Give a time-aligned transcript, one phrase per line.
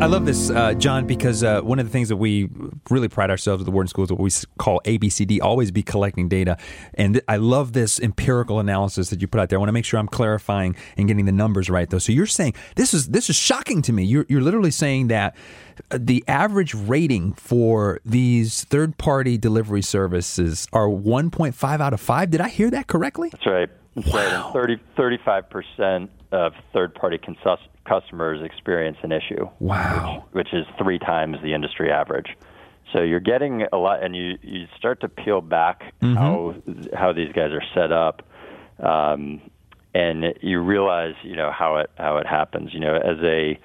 [0.00, 2.50] I love this, uh, John, because uh, one of the things that we
[2.90, 6.28] really pride ourselves at the Wharton School is what we call ABCD, always be collecting
[6.28, 6.58] data.
[6.92, 9.58] And th- I love this empirical analysis that you put out there.
[9.58, 11.98] I want to make sure I'm clarifying and getting the numbers right, though.
[11.98, 14.04] So you're saying this is this is shocking to me.
[14.04, 15.36] You're, you're literally saying that
[15.90, 22.30] uh, the average rating for these third party delivery services are 1.5 out of 5.
[22.30, 23.30] Did I hear that correctly?
[23.30, 23.70] That's right.
[23.96, 24.52] Wow.
[24.52, 24.52] right.
[24.52, 29.48] 30, 35% of third party consus- customers experience an issue.
[29.60, 30.24] Wow.
[30.32, 32.36] Which, which, is three times the industry average.
[32.92, 36.14] So you're getting a lot, and you, you start to peel back mm-hmm.
[36.14, 36.54] how
[36.96, 38.22] how these guys are set up,
[38.78, 39.40] um,
[39.94, 42.72] and you realize you know how it how it happens.
[42.72, 43.58] You know, as a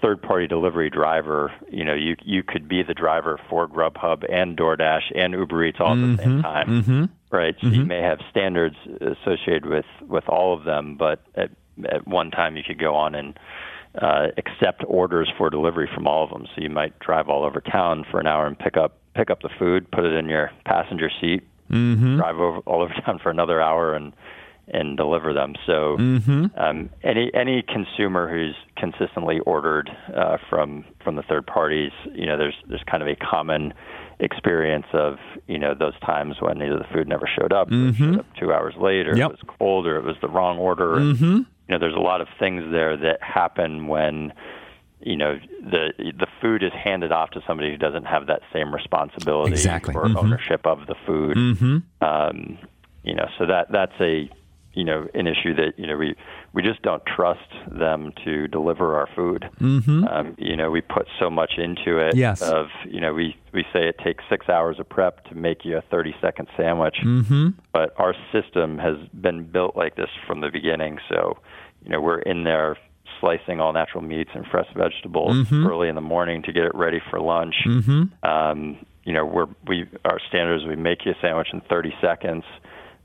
[0.00, 4.56] third party delivery driver, you know, you you could be the driver for Grubhub and
[4.56, 6.12] DoorDash and Uber Eats all mm-hmm.
[6.12, 6.68] at the same time.
[6.68, 7.04] Mm-hmm.
[7.30, 7.54] Right.
[7.60, 11.50] So you may have standards associated with with all of them, but at
[11.90, 13.38] at one time you could go on and
[14.00, 16.46] uh, accept orders for delivery from all of them.
[16.54, 19.42] So you might drive all over town for an hour and pick up pick up
[19.42, 22.16] the food, put it in your passenger seat, mm-hmm.
[22.16, 24.12] drive over all over town for another hour and
[24.72, 25.54] and deliver them.
[25.66, 26.46] So mm-hmm.
[26.56, 32.36] um, any any consumer who's consistently ordered uh, from from the third parties, you know,
[32.36, 33.74] there's there's kind of a common
[34.20, 35.16] experience of
[35.46, 37.90] you know those times when either the food never showed up, mm-hmm.
[37.90, 39.30] or showed up two hours later, yep.
[39.30, 40.96] it was cold, or it was the wrong order.
[40.96, 44.32] Mm-hmm you know, there's a lot of things there that happen when
[45.00, 48.74] you know the the food is handed off to somebody who doesn't have that same
[48.74, 49.94] responsibility exactly.
[49.94, 50.16] or mm-hmm.
[50.16, 51.36] ownership of the food.
[51.36, 52.04] Mm-hmm.
[52.04, 52.58] Um,
[53.04, 54.30] you know, so that that's a
[54.78, 56.14] you know an issue that you know we
[56.52, 59.50] we just don't trust them to deliver our food.
[59.60, 60.04] Mm-hmm.
[60.04, 62.14] Um, you know, we put so much into it.
[62.14, 62.40] Yes.
[62.42, 65.76] Of you know, we we say it takes six hours of prep to make you
[65.78, 67.48] a thirty second sandwich, mm-hmm.
[67.72, 70.98] but our system has been built like this from the beginning.
[71.08, 71.38] So,
[71.82, 72.76] you know, we're in there
[73.18, 75.66] slicing all natural meats and fresh vegetables mm-hmm.
[75.66, 77.56] early in the morning to get it ready for lunch.
[77.66, 78.24] Mm-hmm.
[78.24, 82.44] Um, you know, we're we our standards we make you a sandwich in 30 seconds.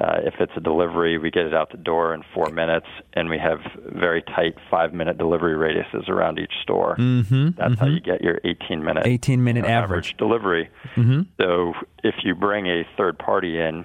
[0.00, 3.28] Uh, if it's a delivery, we get it out the door in four minutes, and
[3.28, 6.94] we have very tight five-minute delivery radiuses around each store.
[6.96, 7.80] Mm-hmm, That's mm-hmm.
[7.80, 10.16] how you get your 18-minute 18-minute uh, average.
[10.16, 10.70] delivery.
[10.94, 11.22] Mm-hmm.
[11.40, 11.72] So
[12.04, 13.84] if you bring a third party in,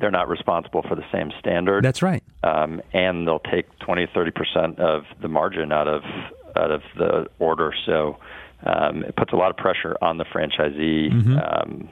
[0.00, 1.82] they're not responsible for the same standard.
[1.82, 2.22] That's right.
[2.44, 6.02] Um, and they'll take 20, 30 percent of the margin out of
[6.54, 7.72] out of the order.
[7.86, 8.18] So
[8.64, 11.38] um, it puts a lot of pressure on the franchisee, Mm-hmm.
[11.38, 11.88] um,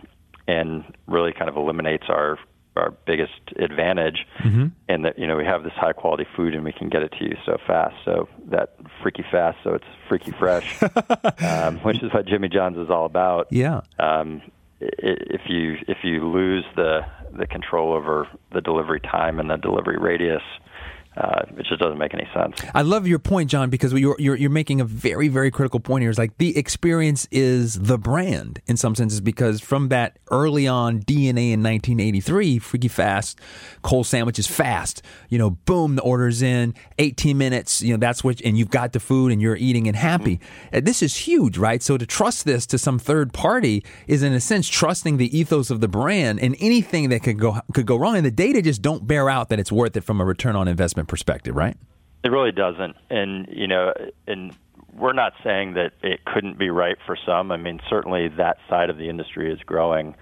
[0.47, 2.39] and really kind of eliminates our
[2.77, 4.67] our biggest advantage Mm-hmm.
[4.89, 7.13] in that you know we have this high quality food and we can get it
[7.19, 7.95] to you so fast.
[8.05, 10.83] So that freaky fast, so it's freaky fresh,
[11.41, 13.47] um, which is what Jimmy John's is all about.
[13.51, 13.81] Yeah.
[13.99, 14.43] Um,
[14.83, 17.01] i- if you if you lose the
[17.33, 20.43] the control over the delivery time and the delivery radius,
[21.17, 22.61] uh, it just doesn't make any sense.
[22.75, 26.03] I love your point, John, because you're, you're you're making a very very critical point
[26.03, 26.11] here.
[26.11, 31.01] It's like the experience is the brand in some senses because from that early on
[31.01, 33.39] DNA in 1983, Freaky Fast,
[33.83, 35.03] cold sandwiches fast.
[35.29, 37.83] You know, boom, the order's in, 18 minutes.
[37.83, 40.41] You know, that's what, and you've got the food and you're eating and happy.
[40.73, 41.83] Uh, This is huge, right?
[41.83, 45.71] So to trust this to some third party is in a sense trusting the ethos
[45.71, 48.17] of the brand and anything that could go could go wrong.
[48.17, 50.69] And the data just don't bear out that it's worth it from a return on
[50.69, 51.77] investment perspective, right?
[52.23, 53.93] It really doesn't, and you know,
[54.27, 54.55] and
[54.97, 57.53] we're not saying that it couldn't be right for some.
[57.53, 60.15] I mean, certainly that side of the industry is growing.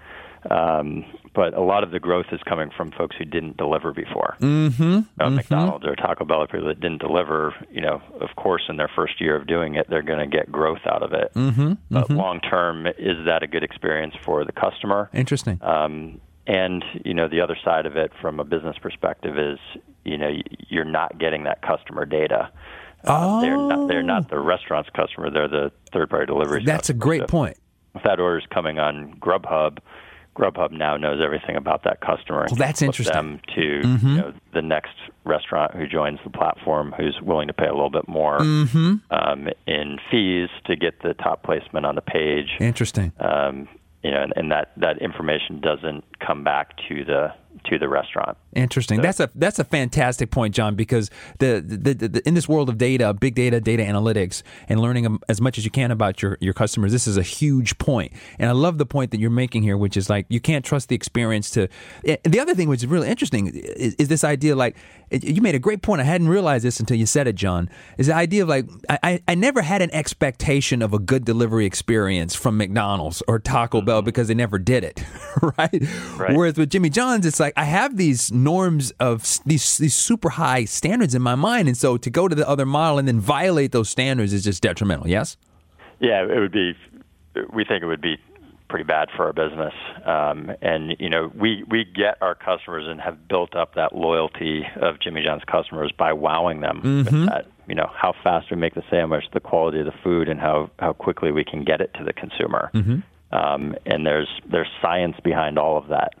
[0.49, 4.35] Um, but a lot of the growth is coming from folks who didn't deliver before.
[4.39, 4.99] Mm-hmm.
[5.19, 8.89] Uh, McDonald's or Taco Bell, people that didn't deliver, you know, of course, in their
[8.93, 11.33] first year of doing it, they're going to get growth out of it.
[11.33, 11.73] Mm-hmm.
[11.89, 15.09] But long term, is that a good experience for the customer?
[15.13, 15.59] Interesting.
[15.63, 19.59] Um, and you know, the other side of it, from a business perspective, is
[20.05, 20.31] you know
[20.69, 22.49] you're not getting that customer data.
[23.05, 23.87] Uh, They're not.
[23.87, 25.29] They're not the restaurant's customer.
[25.29, 26.63] They're the third-party delivery.
[26.63, 27.57] That's a great So point.
[27.95, 29.79] If that order is coming on Grubhub,
[30.37, 32.43] Grubhub now knows everything about that customer.
[32.43, 33.13] and Well, that's interesting.
[33.13, 34.03] Them to Mhm.
[34.03, 34.93] you know, the next
[35.25, 38.95] restaurant who joins the platform, who's willing to pay a little bit more Mm-hmm.
[39.11, 42.55] um, in fees to get the top placement on the page.
[42.59, 43.11] Interesting.
[43.19, 43.67] Um,
[44.01, 47.33] you know, and, and that that information doesn't come back to the
[47.65, 48.37] to the restaurant.
[48.55, 49.01] Interesting.
[49.01, 50.75] That's a that's a fantastic point, John.
[50.75, 51.09] Because
[51.39, 55.19] the, the, the, the in this world of data, big data, data analytics, and learning
[55.29, 58.13] as much as you can about your your customers, this is a huge point.
[58.39, 60.89] And I love the point that you're making here, which is like you can't trust
[60.89, 61.67] the experience to.
[62.03, 64.55] The other thing, which is really interesting, is, is this idea.
[64.55, 64.75] Like
[65.09, 66.01] you made a great point.
[66.01, 67.69] I hadn't realized this until you said it, John.
[67.97, 71.65] Is the idea of like I I never had an expectation of a good delivery
[71.65, 74.05] experience from McDonald's or Taco Bell mm-hmm.
[74.05, 75.03] because they never did it,
[75.57, 75.83] right?
[76.17, 76.35] right?
[76.35, 80.65] Whereas with Jimmy John's, it's like I have these norms of these these super high
[80.65, 83.71] standards in my mind, and so to go to the other model and then violate
[83.71, 85.07] those standards is just detrimental.
[85.07, 85.37] Yes.
[85.99, 86.75] Yeah, it would be.
[87.51, 88.17] We think it would be
[88.73, 89.73] pretty bad for our business.
[90.03, 94.65] Um, and you know, we we get our customers and have built up that loyalty
[94.81, 97.21] of Jimmy John's customers by wowing them mm-hmm.
[97.21, 97.45] with that.
[97.67, 100.71] You know, how fast we make the sandwich, the quality of the food, and how
[100.79, 102.71] how quickly we can get it to the consumer.
[102.73, 102.99] Mm-hmm.
[103.35, 106.15] Um, and there's there's science behind all of that.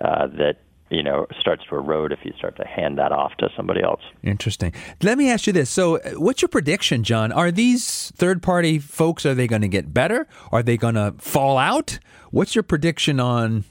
[0.00, 0.58] Uh, that
[0.90, 4.00] you know starts to erode if you start to hand that off to somebody else.
[4.22, 4.72] Interesting.
[5.02, 7.32] Let me ask you this: So, uh, what's your prediction, John?
[7.32, 9.24] Are these third-party folks?
[9.26, 10.26] Are they going to get better?
[10.52, 11.98] Are they going to fall out?
[12.30, 13.64] What's your prediction on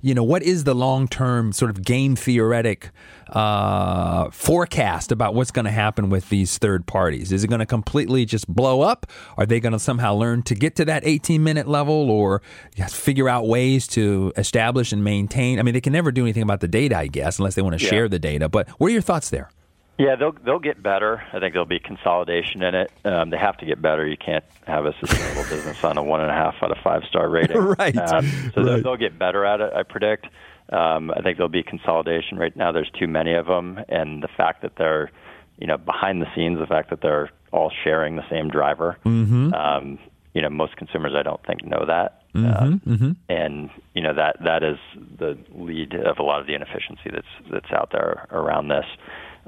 [0.00, 2.90] you know, what is the long term sort of game theoretic
[3.28, 7.32] uh, forecast about what's going to happen with these third parties?
[7.32, 9.06] Is it going to completely just blow up?
[9.36, 12.42] Are they going to somehow learn to get to that 18 minute level or
[12.88, 15.58] figure out ways to establish and maintain?
[15.58, 17.78] I mean, they can never do anything about the data, I guess, unless they want
[17.78, 17.90] to yeah.
[17.90, 18.48] share the data.
[18.48, 19.50] But what are your thoughts there?
[19.98, 21.24] Yeah, they'll they'll get better.
[21.32, 22.92] I think there'll be consolidation in it.
[23.04, 24.06] Um, they have to get better.
[24.06, 27.02] You can't have a sustainable business on a one and a half out of five
[27.08, 27.58] star rating.
[27.58, 27.96] right.
[27.96, 28.54] Um, so right.
[28.54, 29.72] They'll, they'll get better at it.
[29.74, 30.26] I predict.
[30.70, 32.38] Um, I think there'll be consolidation.
[32.38, 35.10] Right now, there's too many of them, and the fact that they're,
[35.58, 38.98] you know, behind the scenes, the fact that they're all sharing the same driver.
[39.04, 39.52] Mm-hmm.
[39.54, 39.98] Um,
[40.34, 42.22] you know, most consumers I don't think know that.
[42.34, 43.12] Mm-hmm, uh, mm-hmm.
[43.28, 44.78] And you know that that is
[45.18, 48.84] the lead of a lot of the inefficiency that's that's out there around this.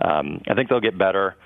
[0.01, 1.37] Um, I think they'll get better.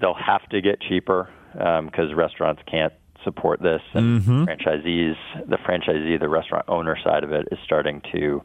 [0.00, 4.44] They'll have to get cheaper because um, restaurants can't support this, and mm-hmm.
[4.44, 5.16] franchisees,
[5.48, 8.42] the franchisee, the restaurant owner side of it is starting to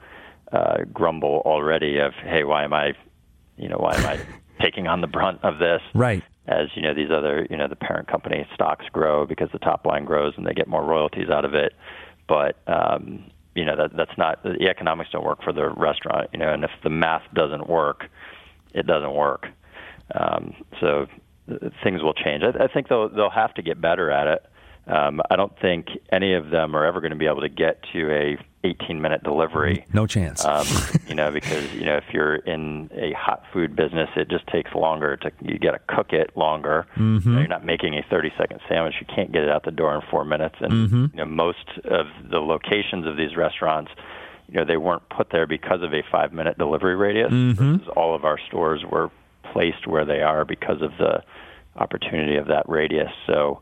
[0.52, 1.98] uh, grumble already.
[1.98, 2.94] Of hey, why am I,
[3.58, 4.20] you know, why am I
[4.62, 5.82] taking on the brunt of this?
[5.94, 6.24] Right.
[6.48, 9.86] As you know, these other, you know, the parent company stocks grow because the top
[9.86, 11.74] line grows and they get more royalties out of it.
[12.28, 13.26] But um,
[13.56, 16.30] you know that that's not the economics don't work for the restaurant.
[16.34, 18.06] You know, and if the math doesn't work,
[18.74, 19.48] it doesn't work.
[20.16, 21.08] Um, so
[21.50, 22.44] uh, things will change.
[22.44, 24.46] I, I think they'll they'll have to get better at it.
[24.88, 27.84] Um, I don't think any of them are ever going to be able to get
[27.94, 29.86] to a 18 minute delivery.
[29.94, 30.44] No chance.
[30.44, 30.66] Um,
[31.08, 34.74] you know, because you know if you're in a hot food business, it just takes
[34.74, 36.88] longer to you got to cook it longer.
[36.98, 37.30] Mm-hmm.
[37.30, 38.96] You know, you're not making a 30 second sandwich.
[39.00, 40.56] You can't get it out the door in four minutes.
[40.60, 41.06] And mm-hmm.
[41.14, 43.92] you know, most of the locations of these restaurants,
[44.48, 47.32] you know, they weren't put there because of a five minute delivery radius.
[47.32, 47.90] Mm-hmm.
[47.96, 49.12] All of our stores were
[49.54, 51.24] placed where they are because of the
[51.76, 53.12] opportunity of that radius.
[53.28, 53.62] So,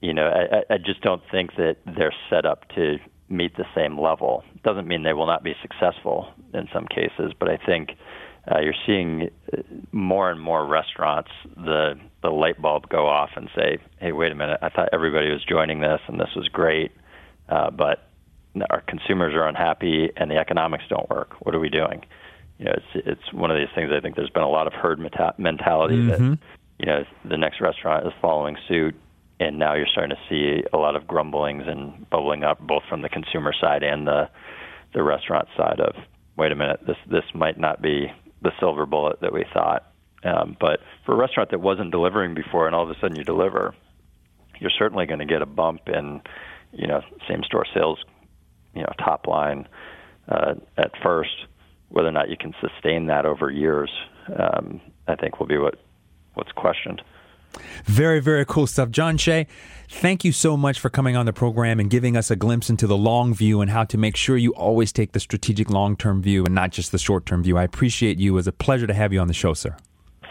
[0.00, 2.98] you know, I, I just don't think that they're set up to
[3.28, 4.42] meet the same level.
[4.64, 7.90] Doesn't mean they will not be successful in some cases, but I think
[8.50, 9.62] uh, you're seeing uh,
[9.92, 14.34] more and more restaurants the the light bulb go off and say, "Hey, wait a
[14.34, 14.58] minute!
[14.62, 16.92] I thought everybody was joining this and this was great,
[17.48, 18.08] uh, but
[18.70, 21.34] our consumers are unhappy and the economics don't work.
[21.40, 22.04] What are we doing?"
[22.60, 23.90] You know, it's it's one of these things.
[23.90, 26.30] I think there's been a lot of herd meta- mentality mm-hmm.
[26.30, 26.38] that
[26.78, 28.94] you know the next restaurant is following suit,
[29.40, 33.00] and now you're starting to see a lot of grumblings and bubbling up both from
[33.00, 34.28] the consumer side and the
[34.92, 35.94] the restaurant side of
[36.36, 38.12] wait a minute, this this might not be
[38.42, 39.86] the silver bullet that we thought.
[40.22, 43.24] Um, but for a restaurant that wasn't delivering before, and all of a sudden you
[43.24, 43.74] deliver,
[44.58, 46.20] you're certainly going to get a bump in,
[46.72, 47.98] you know, same store sales,
[48.74, 49.66] you know, top line
[50.28, 51.46] uh, at first
[51.90, 53.90] whether or not you can sustain that over years,
[54.38, 55.74] um, I think will be what
[56.34, 57.02] what's questioned.
[57.84, 58.90] Very, very cool stuff.
[58.90, 59.46] John Shea,
[59.88, 62.86] thank you so much for coming on the program and giving us a glimpse into
[62.86, 66.22] the long view and how to make sure you always take the strategic long term
[66.22, 67.58] view and not just the short term view.
[67.58, 68.32] I appreciate you.
[68.32, 69.76] It was a pleasure to have you on the show, sir.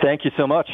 [0.01, 0.69] Thank you so much.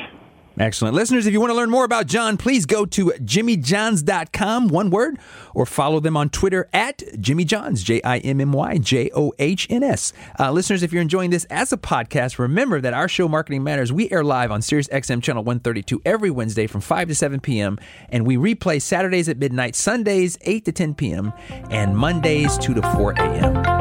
[0.57, 0.95] Excellent.
[0.95, 5.19] Listeners, if you want to learn more about John, please go to jimmyjohns.com, one word,
[5.53, 9.33] or follow them on Twitter at Jimmy Johns, J I M M Y J O
[9.37, 10.13] H N S.
[10.39, 13.91] Uh, listeners, if you're enjoying this as a podcast, remember that our show Marketing Matters,
[13.91, 17.77] we air live on Sirius XM Channel 132 every Wednesday from 5 to 7 p.m.,
[18.09, 21.33] and we replay Saturdays at midnight, Sundays 8 to 10 p.m.,
[21.69, 23.74] and Mondays 2 to 4 a.m.